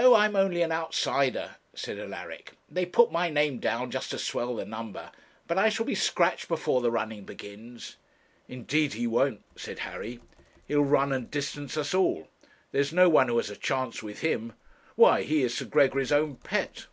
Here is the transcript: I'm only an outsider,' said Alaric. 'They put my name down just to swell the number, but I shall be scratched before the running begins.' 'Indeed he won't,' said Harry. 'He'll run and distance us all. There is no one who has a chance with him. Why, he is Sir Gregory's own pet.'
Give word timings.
I'm 0.00 0.36
only 0.36 0.62
an 0.62 0.70
outsider,' 0.70 1.56
said 1.74 1.98
Alaric. 1.98 2.52
'They 2.70 2.86
put 2.86 3.10
my 3.10 3.28
name 3.30 3.58
down 3.58 3.90
just 3.90 4.12
to 4.12 4.18
swell 4.20 4.54
the 4.54 4.64
number, 4.64 5.10
but 5.48 5.58
I 5.58 5.70
shall 5.70 5.86
be 5.86 5.96
scratched 5.96 6.46
before 6.46 6.80
the 6.80 6.90
running 6.92 7.24
begins.' 7.24 7.96
'Indeed 8.46 8.92
he 8.92 9.08
won't,' 9.08 9.42
said 9.56 9.80
Harry. 9.80 10.20
'He'll 10.68 10.84
run 10.84 11.12
and 11.12 11.28
distance 11.28 11.76
us 11.76 11.94
all. 11.94 12.28
There 12.70 12.80
is 12.80 12.92
no 12.92 13.08
one 13.08 13.26
who 13.26 13.38
has 13.38 13.50
a 13.50 13.56
chance 13.56 14.00
with 14.00 14.20
him. 14.20 14.52
Why, 14.94 15.22
he 15.24 15.42
is 15.42 15.56
Sir 15.56 15.64
Gregory's 15.64 16.12
own 16.12 16.36
pet.' 16.36 16.86